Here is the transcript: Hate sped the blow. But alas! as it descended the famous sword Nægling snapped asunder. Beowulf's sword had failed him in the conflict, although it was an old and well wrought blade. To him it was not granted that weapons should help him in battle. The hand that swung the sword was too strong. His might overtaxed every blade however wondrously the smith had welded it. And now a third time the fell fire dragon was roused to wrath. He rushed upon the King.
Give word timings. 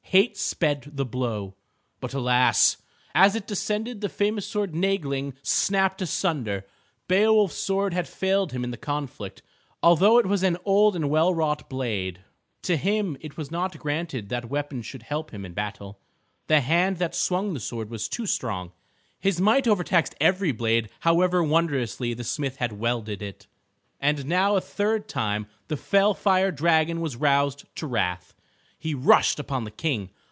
Hate 0.11 0.35
sped 0.35 0.91
the 0.95 1.05
blow. 1.05 1.55
But 2.01 2.13
alas! 2.13 2.75
as 3.15 3.33
it 3.33 3.47
descended 3.47 4.01
the 4.01 4.09
famous 4.09 4.45
sword 4.45 4.73
Nægling 4.73 5.31
snapped 5.41 6.01
asunder. 6.01 6.65
Beowulf's 7.07 7.55
sword 7.55 7.93
had 7.93 8.09
failed 8.09 8.51
him 8.51 8.65
in 8.65 8.71
the 8.71 8.77
conflict, 8.77 9.41
although 9.81 10.17
it 10.19 10.25
was 10.25 10.43
an 10.43 10.57
old 10.65 10.97
and 10.97 11.09
well 11.09 11.33
wrought 11.33 11.69
blade. 11.69 12.19
To 12.63 12.75
him 12.75 13.15
it 13.21 13.37
was 13.37 13.51
not 13.51 13.79
granted 13.79 14.27
that 14.27 14.49
weapons 14.49 14.85
should 14.85 15.03
help 15.03 15.31
him 15.31 15.45
in 15.45 15.53
battle. 15.53 15.97
The 16.47 16.59
hand 16.59 16.97
that 16.97 17.15
swung 17.15 17.53
the 17.53 17.61
sword 17.61 17.89
was 17.89 18.09
too 18.09 18.25
strong. 18.25 18.73
His 19.17 19.39
might 19.39 19.65
overtaxed 19.65 20.13
every 20.19 20.51
blade 20.51 20.89
however 20.99 21.41
wondrously 21.41 22.13
the 22.13 22.25
smith 22.25 22.57
had 22.57 22.73
welded 22.73 23.21
it. 23.21 23.47
And 24.01 24.25
now 24.25 24.57
a 24.57 24.61
third 24.61 25.07
time 25.07 25.47
the 25.69 25.77
fell 25.77 26.13
fire 26.13 26.51
dragon 26.51 26.99
was 26.99 27.15
roused 27.15 27.63
to 27.77 27.87
wrath. 27.87 28.33
He 28.83 28.95
rushed 28.95 29.37
upon 29.39 29.63
the 29.65 29.69
King. 29.69 30.09